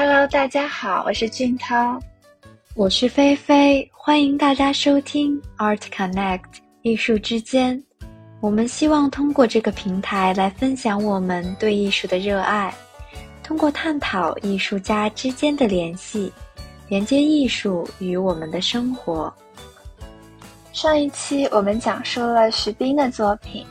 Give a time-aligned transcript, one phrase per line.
[0.00, 1.98] Hello，大家好，我是俊涛，
[2.76, 6.44] 我是菲菲，欢迎大家收听 Art Connect
[6.82, 7.82] 艺术之间。
[8.40, 12.72] 我们希望通过这个平台来分享我们对艺术的热爱，
[13.42, 16.32] 通过探讨艺术家之间的联系，
[16.86, 19.34] 连接艺术与我们的生活。
[20.72, 23.66] 上一期我们讲述了徐冰的作品，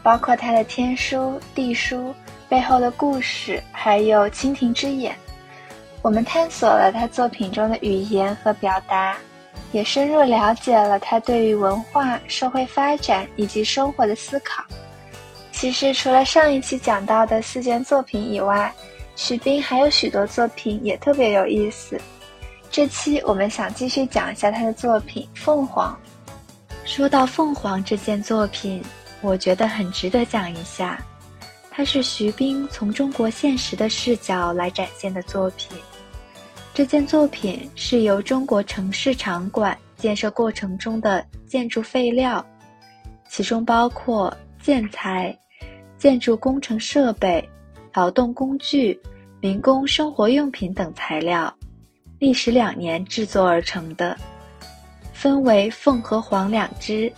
[0.00, 1.16] 包括他的《天书》
[1.56, 1.96] 《地书》
[2.48, 5.12] 背后的故事，还有《蜻蜓之眼》。
[6.02, 9.16] 我们探索了他作品中的语言和表达。
[9.70, 14.62] 也深入了解了他对于文化、社会发展以及生活的思考。
[15.50, 18.70] 其实，除了上一期讲到的四件作品以外，
[19.16, 21.98] 徐冰还有许多作品也特别有意思。
[22.70, 25.98] 这期我们想继续讲一下他的作品《凤凰》。
[26.84, 28.84] 说到《凤凰》这件作品，
[29.22, 31.02] 我觉得很值得讲一下。
[31.70, 35.78] 它是徐冰从中国现实的视角来展现的作品。
[36.74, 42.44] 这件作品是由中国城市场馆建设过程中的建筑废料，
[43.28, 45.36] 其中包括建材、
[45.98, 47.46] 建筑工程设备、
[47.92, 48.98] 劳动工具、
[49.38, 51.54] 民工生活用品等材料，
[52.18, 54.16] 历时两年制作而成的，
[55.12, 57.12] 分为凤和凰两只，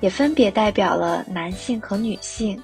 [0.00, 2.60] 也分别代表了男性和女性。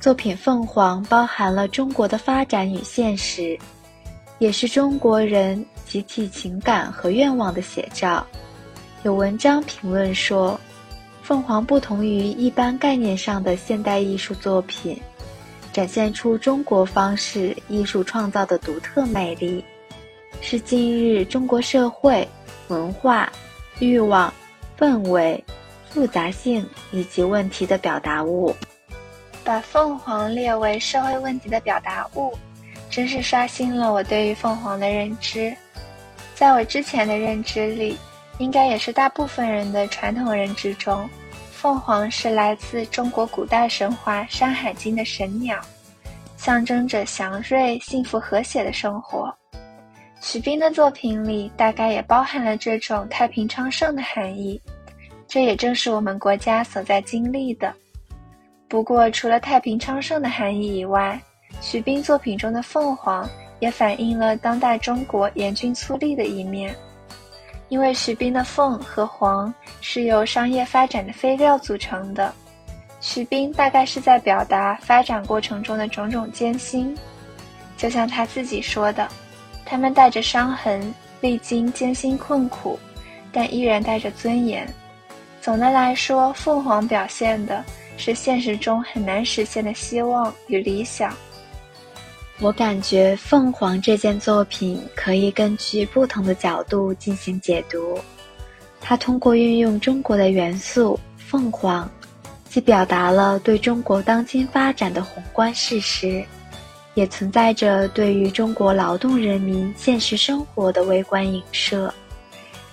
[0.00, 3.58] 作品《凤凰》包含了中国的发展与现实。
[4.38, 8.26] 也是中国人集体情感和愿望的写照。
[9.02, 10.58] 有文章评论说，
[11.26, 15.00] 《凤凰》不同于一般概念上的现代艺术作品，
[15.72, 19.64] 展现出中国方式艺术创造的独特魅力，
[20.40, 22.26] 是今日中国社会
[22.68, 23.32] 文化、
[23.78, 24.32] 欲望、
[24.78, 25.42] 氛围、
[25.88, 28.54] 复杂性以及问题的表达物。
[29.44, 32.32] 把凤凰列为社会问题的表达物。
[32.94, 35.52] 真是刷新了我对于凤凰的认知。
[36.32, 37.98] 在我之前的认知里，
[38.38, 41.10] 应该也是大部分人的传统认知中，
[41.50, 45.60] 凤凰是来自中国古代神话《山海经》的神鸟，
[46.36, 49.36] 象征着祥瑞、幸福、和谐的生活。
[50.20, 54.62] 徐冰的作品里大概也包含了这种太平昌盛的含义，
[55.26, 57.74] 这也正是我们国家所在经历的。
[58.68, 61.20] 不过，除了太平昌盛的含义以外，
[61.60, 63.28] 徐冰作品中的凤凰
[63.58, 66.74] 也反映了当代中国严峻粗粝的一面，
[67.68, 72.32] 因为徐冰的凤和凰是由商业发展的废料组成的，
[73.00, 76.96] 徐冰大概是在表达发展过程中的种种艰辛，
[77.76, 79.08] 就像他自己说的，
[79.64, 82.78] 他们带着伤痕，历经艰辛困苦，
[83.32, 84.68] 但依然带着尊严。
[85.40, 87.64] 总的来说，凤凰表现的
[87.96, 91.14] 是现实中很难实现的希望与理想。
[92.40, 97.98] 我感觉《凤凰》这件作品可以根据不同的角度进行解读。
[98.80, 101.88] 它通过运用中国的元素“凤凰”，
[102.50, 106.24] 既表达了对中国当今发展的宏观事实，
[106.94, 111.94] 也存在着对于中国劳动人民现实生活的微观影射，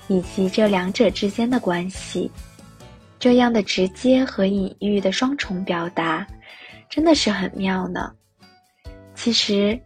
[0.07, 2.29] 以及这两者之间的关系。
[3.19, 6.25] 这样的直接和隐喻的双重表达，
[6.89, 8.11] 真的是很妙呢。
[9.23, 9.79] 其实，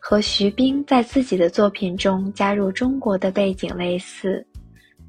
[0.00, 4.44] 和徐冰在自己的作品中加入中国的背景类似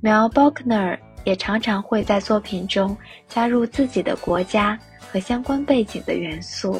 [0.04, 2.96] ，Mel Bockner 也常常会在作品中
[3.28, 4.78] 加入自己的国家
[5.12, 6.80] 和相关背景的元素，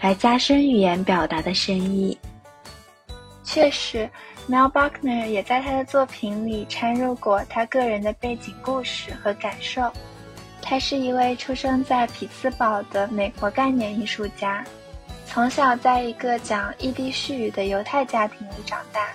[0.00, 2.16] 来加深语言表达的深意。
[3.42, 4.08] 确实
[4.48, 9.90] ，Mel Bockner 也在他的作品里掺入过他个人的背景故事和感受。
[10.62, 14.64] 他是一位出生在匹兹堡的美国概念艺术家。
[15.32, 19.10] 从小在一个讲异地絮语的犹太家庭里长大，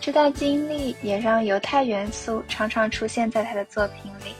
[0.00, 4.36] 这段经历也让犹太元素常常出现在他的作品里。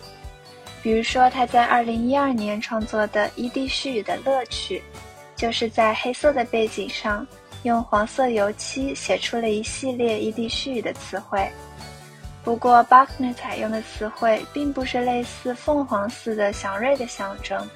[0.81, 4.79] 比如说，他在2012年创作的《异地絮语的乐趣》，
[5.35, 7.27] 就是在黑色的背景上
[7.65, 11.51] 用黄色油漆写出了一系列异地絮语的词汇。
[12.45, 17.69] 不过，Buckner 采用的词汇并不是类似凤凰似的祥瑞的象征，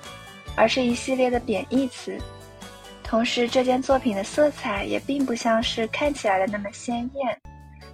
[0.54, 2.16] 而是一系列的贬义词。
[3.08, 7.40] 同时，这件作品的色彩也并不像是看起来的那么鲜艳，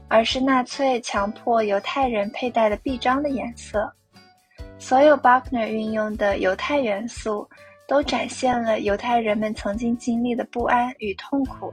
[0.09, 3.93] 而是纳粹强迫犹太人佩戴的臂章的颜色。
[4.79, 7.47] 所有 Buckner 运用的犹太元素，
[7.87, 11.73] 都展现了犹太人们曾经经历的不安与痛苦。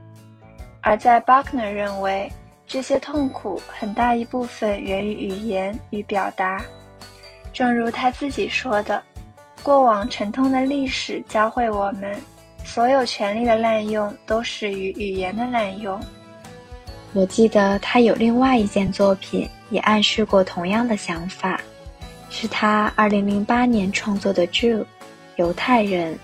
[0.82, 2.30] 而在 Buckner 认为，
[2.66, 6.62] 这些痛苦很大一部分源于语言与表达。
[7.54, 9.02] 正如他自己说的
[9.64, 12.14] ：“过往沉痛的历史教会我们。”
[12.72, 16.00] 所有权力的滥用都始于语言的滥用。
[17.12, 21.60] 我记得他有另外一件作品也暗示过同样的想法，
[22.30, 24.78] 是他2008年创作的《Jew》，
[25.34, 26.16] 犹太人。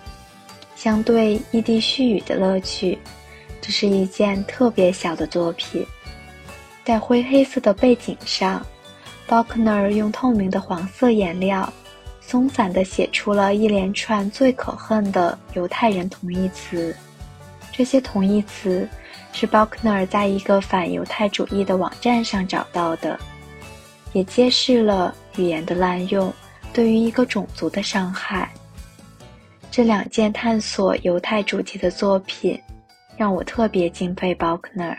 [0.76, 2.96] 相对异地絮语的乐趣，
[3.60, 5.84] 这是一件特别小的作品。
[6.84, 8.64] 在灰黑色的背景上
[9.26, 11.72] ，Bockner 用透明的黄色颜料，
[12.26, 16.92] 松散地写出了一连串最可恨的犹太人同义词。
[17.70, 18.88] 这些同义词
[19.32, 23.16] 是 Bockner 在一个反犹太主义的网站上找到的，
[24.12, 26.32] 也揭示了语言的滥用
[26.72, 28.50] 对于一个种族的伤害。
[29.70, 32.60] 这两件探索犹太主题的作品，
[33.16, 34.96] 让我特别敬佩 Bockner。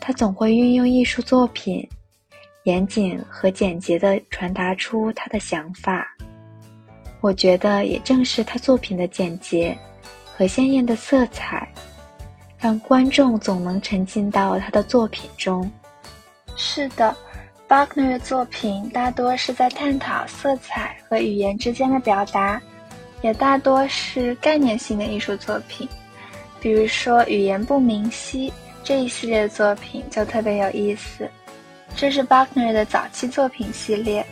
[0.00, 1.86] 他总会运用艺术作品，
[2.64, 6.13] 严谨和简洁地传达出他的想法。
[7.24, 9.74] 我觉得，也正是他作品的简洁
[10.36, 11.66] 和鲜艳的色彩，
[12.58, 15.72] 让观众总能沉浸到他的作品中。
[16.54, 17.16] 是的
[17.66, 22.60] ，Buckner 的作品大多是在探讨色彩和语言之间的表达。
[23.22, 25.88] 也大多是概念性的艺术作品，
[26.60, 28.50] 比如说《语言不明晰》
[28.84, 31.26] 这一系列的作品就特别有意思。
[31.96, 34.26] 这是 Buckner 的早期作品系列，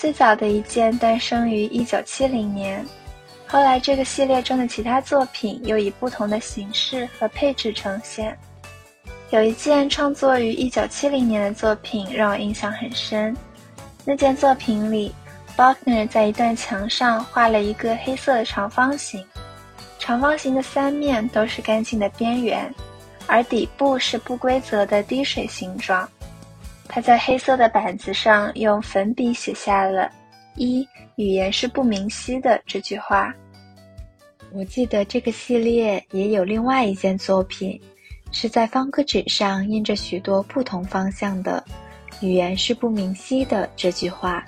[0.00, 2.82] 最早的一件诞生于1970年。
[3.46, 8.34] 后来这个系列中的其他作品又以不同的形式和配置呈现。
[9.28, 13.36] 有一件创作于1970年的作品让我印象很深，
[14.06, 15.14] 那件作品里。
[15.54, 19.22] Buckner 在一段墙上画了一个黑色的长方形，
[19.98, 22.74] 长方形的三面都是干净的边缘，
[23.26, 26.08] 而底部是不规则的滴水形状。
[26.92, 30.10] 他在黑色的板子上用粉笔写下了
[30.56, 30.84] “一
[31.14, 33.32] 语言是不明晰的”这句话。
[34.52, 37.80] 我记得这个系列也有另外一件作品，
[38.32, 41.64] 是在方格纸上印着许多不同方向的
[42.20, 44.44] “语言是不明晰的”这句话。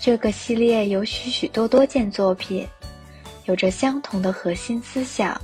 [0.00, 2.64] 这个系列有许许多多件作品，
[3.46, 5.36] 有着相同的核心思想，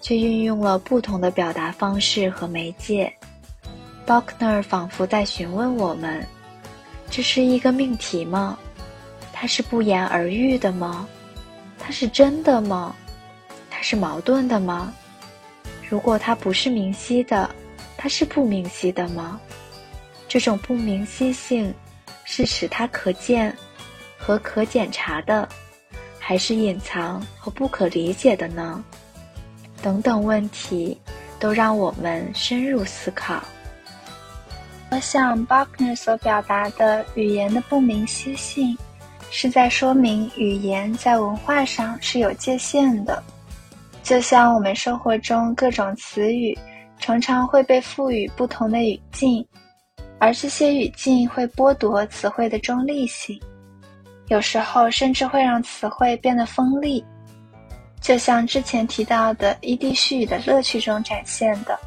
[0.00, 3.14] 却运用了不同的表达方式和媒介。
[4.06, 6.26] Bockner 仿佛在询问我们：
[7.10, 8.58] 这是一个命题吗？
[9.32, 11.08] 它是不言而喻的吗？
[11.78, 12.94] 它是真的吗？
[13.70, 14.92] 它是矛盾的吗？
[15.88, 17.50] 如果它不是明晰的，
[17.96, 19.40] 它是不明晰的吗？
[20.28, 21.72] 这种不明晰性
[22.24, 23.54] 是使它可见。
[24.16, 25.46] 和可检查的，
[26.18, 28.82] 还是隐藏和不可理解的呢？
[29.82, 30.98] 等等问题，
[31.38, 33.44] 都让我们深入思考。
[35.00, 38.76] 像，Buckner 所表达的语言的不明晰性，
[39.30, 43.22] 是在说明语言在文化上是有界限的。
[44.02, 46.56] 就像我们生活中各种词语，
[46.98, 49.46] 常常会被赋予不同的语境，
[50.18, 53.40] 而这些语境会剥夺词汇的中立性。
[54.28, 57.04] 有时候甚至会让词汇变得锋利，
[58.00, 61.78] 就像之前提到的异地絮语的乐趣中展现的，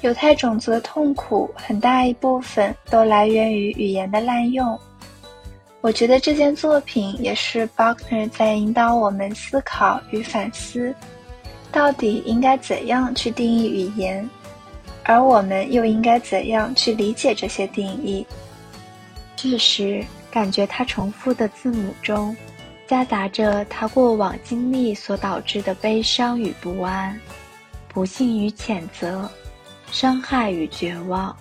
[0.00, 4.78] 犹太种族的痛苦很大一部分都来源于语言的滥用。
[5.80, 10.94] 我觉得这件作品也是 Buckner 在引导我们思考与反思，
[11.72, 14.28] 到底应该怎样去定义语言，
[15.04, 18.26] 而我们又应该怎样去理解这些定义。
[19.36, 20.04] 这时。
[20.32, 22.36] 感觉他重复的字母中，
[22.86, 27.20] 夹杂着他过往经历所导致的悲伤与不安、
[27.88, 29.28] 不幸与谴责、
[29.90, 31.36] 伤害与绝望。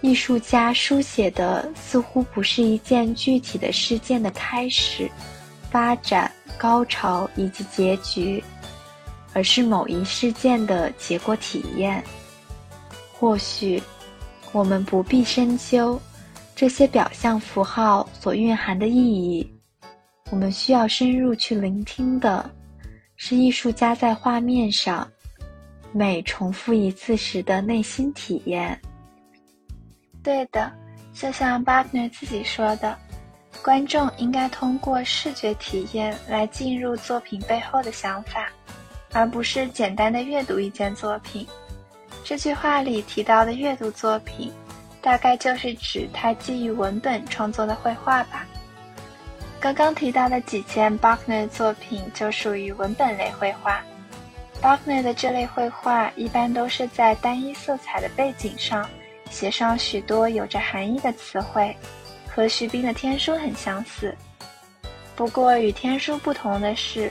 [0.00, 5.08] 艺术家书写的似乎不是一件具体的事件的开始、
[5.70, 8.42] 发展、高潮以及结局，
[9.32, 12.02] 而是某一事件的结果体验。
[13.12, 13.80] 或许，
[14.50, 16.00] 我们不必深究。
[16.54, 19.48] 这些表象符号所蕴含的意义，
[20.30, 22.50] 我们需要深入去聆听的，
[23.16, 25.10] 是艺术家在画面上
[25.92, 28.80] 每重复一次时的内心体验。
[30.22, 30.72] 对的，
[31.12, 32.96] 就像巴特 r 自己说的，
[33.62, 38.48] 观众应该通过视觉体验来进入作品背后的想法，
[39.12, 41.46] 而不是简单的阅读一件作品。
[42.24, 44.52] 这句话里提到的阅读作品。
[45.04, 48.46] 大概就是指他基于文本创作的绘画吧。
[49.58, 53.82] 刚刚提到的几件 Buckner 作品就属于文本类绘画。
[54.62, 58.88] Buckner 的这类绘画一般都是在单一色彩的背景上
[59.28, 61.76] 写上许多有着含义的词汇，
[62.28, 64.14] 和徐冰的天书很相似。
[65.16, 67.10] 不过与天书不同的是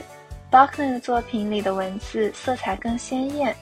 [0.50, 3.54] ，Buckner 的作品里的文字色彩更鲜艳，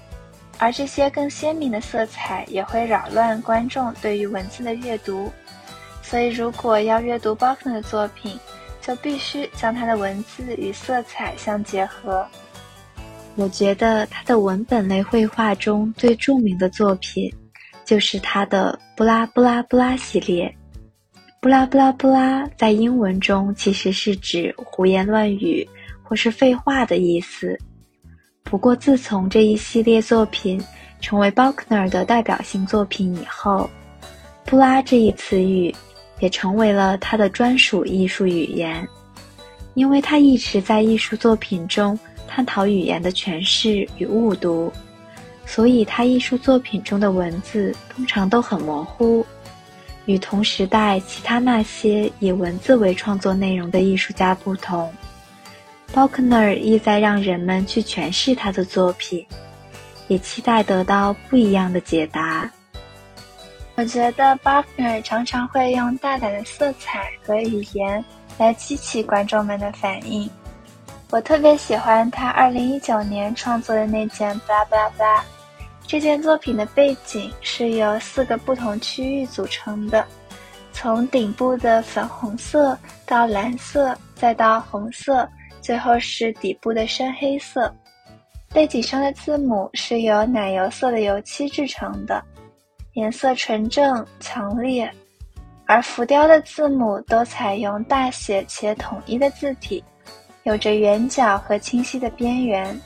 [0.59, 5.33] 而这些更鲜明的色彩也会扰乱观众对于文字的阅读。
[6.01, 8.39] 所以，如果要阅读 Buckner 的作品，
[8.81, 12.27] 就必须将他的文字与色彩相结合。
[13.37, 17.33] 我觉得他的文本类绘画中最著名的作品，
[17.85, 20.55] 就是他的“布拉布拉布拉”系列。
[21.41, 25.67] 布拉布拉布拉在英文中其实是指胡言乱语
[26.03, 27.59] 或是废话的意思。
[28.43, 30.63] 不过，自从这一系列作品
[31.01, 33.71] 成为 Buckner 的代表性作品以后
[34.45, 35.75] ，“布拉”这一词语
[36.19, 38.87] 也成为了他的专属艺术语言，
[39.73, 41.99] 因为他一直在艺术作品中
[42.33, 44.73] 探讨语言的诠释与误读，
[45.45, 49.27] 所以他艺术作品中的文字通常都很模糊。
[50.07, 54.93] 与同时代其他那些以文字为创作内容的艺术家不同
[55.93, 59.27] ，Buckner 意在让人们去诠释他的作品，
[60.07, 62.49] 也期待得到不一样的解答。
[63.75, 68.05] 我觉得 Buckner 常常会用大胆的色彩和语言
[68.39, 70.31] 来激起观众们的反应。
[71.11, 75.23] 我特别喜欢他2019年创作的那件 Blah Blah Blah。
[75.85, 80.07] 这件作品的背景是由四个不同区域组成的，
[80.73, 85.29] 从顶部的粉红色到蓝色，再到红色，
[85.61, 87.75] 最后是底部的深黑色。
[88.55, 92.23] 背景上的字母是由奶油色的油漆制成的，
[92.93, 94.89] 颜色纯正强烈，
[95.67, 99.83] 而浮雕的字母都采用大写且统一的字体，
[100.45, 102.81] 有着圆角和清晰的边缘。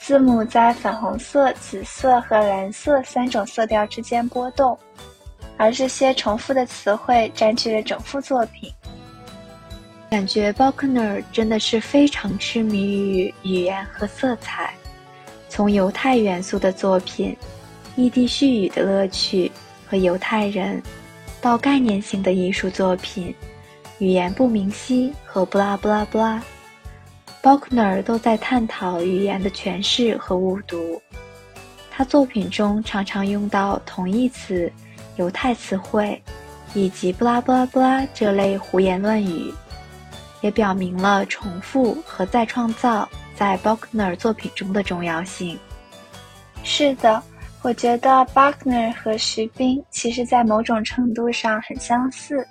[0.00, 4.78] 字母在粉红色、紫色和蓝色三种色调之间波动，
[5.56, 8.70] 而这些重复的词汇占据了整幅作品。
[10.10, 14.74] 感觉 Buckner 真的是非常痴迷于语言和色彩，
[15.48, 17.36] 从犹太元素的作品、
[17.96, 19.50] 异地絮语的乐趣
[19.88, 20.82] 和犹太人，
[21.40, 23.34] 到概念性的艺术作品、
[23.98, 26.42] 语言不明晰和布拉布拉布拉。
[27.44, 30.98] Buckner 都在探讨语言的诠释和误读。
[31.90, 34.72] 他作品中常常用到同义词、
[35.16, 36.20] 犹太词汇，
[36.72, 39.52] 以及“布拉布拉布拉”这类胡言乱语，
[40.40, 45.58] 也表明了重复和再创造在 Buckner 作品中的重要性。
[46.62, 47.22] 是的，
[47.60, 52.48] 我觉得 Buckner 和徐冰其实在某种程度上很相似。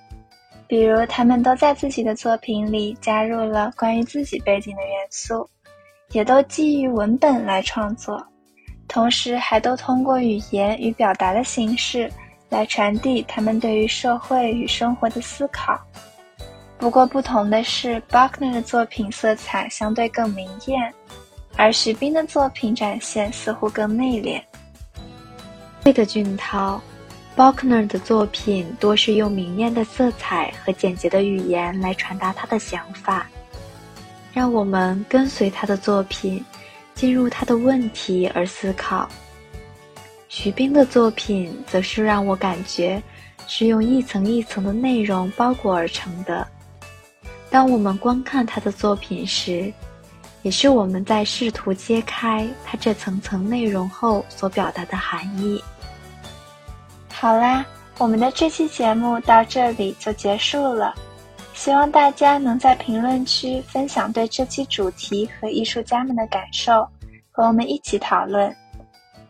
[0.74, 5.48] 比如，他们都在自己的作品里加入了关于自己背景的元素，
[6.14, 8.26] 也都基于文本来创作，
[8.88, 12.12] 同时还都通过语言与表达的形式
[12.50, 15.80] 来传递他们对于社会与生活的思考。
[16.80, 20.92] 不过，不同的是，Buckner 的作品色彩相对更明艳，
[21.56, 24.42] 而徐冰的作品展现似乎更内敛。
[25.84, 26.82] 这个俊涛。
[27.36, 33.26] Buckner 的作品多是用明艳的色彩和简洁的语言来传达他的想法，
[34.32, 36.46] 让我们跟随他的作品，
[36.94, 39.10] 进入他的问题而思考。
[40.30, 43.02] 徐冰的作品则是让我感觉
[43.48, 46.48] 是用一层一层的内容包裹而成的。
[47.50, 49.74] 当我们观看他的作品时，
[50.44, 55.60] 也是我们在试图揭开他这层层内容后所表达的含义。
[57.24, 57.66] 好啦，
[58.00, 60.94] 我们的这期节目到这里就结束了。
[61.54, 66.86] 希望大家能在评论区分享对这期主题和艺术家们的感受，
[67.32, 68.54] 和我们一起讨论。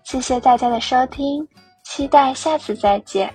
[0.04, 1.48] 谢谢大家的收听，
[1.84, 3.32] 期待下次再见。